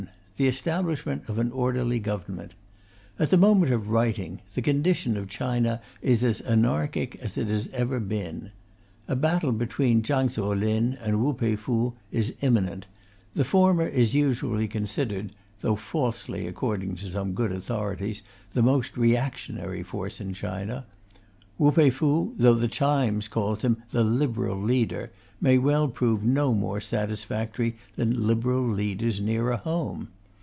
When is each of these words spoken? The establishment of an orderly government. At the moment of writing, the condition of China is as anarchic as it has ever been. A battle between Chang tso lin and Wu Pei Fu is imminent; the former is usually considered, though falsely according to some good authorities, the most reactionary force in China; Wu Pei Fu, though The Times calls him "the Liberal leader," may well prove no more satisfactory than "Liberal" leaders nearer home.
The 0.37 0.47
establishment 0.47 1.29
of 1.29 1.37
an 1.37 1.51
orderly 1.51 1.99
government. 1.99 2.55
At 3.19 3.29
the 3.29 3.37
moment 3.37 3.71
of 3.71 3.89
writing, 3.91 4.41
the 4.55 4.61
condition 4.63 5.15
of 5.15 5.29
China 5.29 5.81
is 6.01 6.23
as 6.23 6.41
anarchic 6.41 7.15
as 7.17 7.37
it 7.37 7.47
has 7.47 7.69
ever 7.73 7.99
been. 7.99 8.49
A 9.07 9.15
battle 9.15 9.51
between 9.51 10.01
Chang 10.01 10.29
tso 10.29 10.51
lin 10.55 10.97
and 10.99 11.23
Wu 11.23 11.33
Pei 11.35 11.55
Fu 11.55 11.93
is 12.11 12.33
imminent; 12.41 12.87
the 13.35 13.43
former 13.43 13.85
is 13.85 14.15
usually 14.15 14.67
considered, 14.67 15.33
though 15.59 15.75
falsely 15.75 16.47
according 16.47 16.95
to 16.95 17.05
some 17.11 17.33
good 17.33 17.51
authorities, 17.51 18.23
the 18.53 18.63
most 18.63 18.97
reactionary 18.97 19.83
force 19.83 20.19
in 20.19 20.33
China; 20.33 20.87
Wu 21.59 21.71
Pei 21.71 21.91
Fu, 21.91 22.33
though 22.39 22.55
The 22.55 22.67
Times 22.67 23.27
calls 23.27 23.61
him 23.61 23.77
"the 23.91 24.03
Liberal 24.03 24.57
leader," 24.57 25.11
may 25.39 25.59
well 25.59 25.87
prove 25.87 26.23
no 26.23 26.55
more 26.55 26.81
satisfactory 26.81 27.75
than 27.95 28.25
"Liberal" 28.25 28.65
leaders 28.65 29.21
nearer 29.21 29.57
home. 29.57 30.07